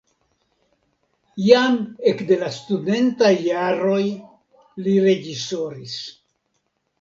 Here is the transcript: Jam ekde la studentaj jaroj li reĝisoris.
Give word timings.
Jam 1.47 1.75
ekde 2.11 2.37
la 2.45 2.49
studentaj 2.55 3.31
jaroj 3.49 4.01
li 4.87 4.97
reĝisoris. 5.11 6.01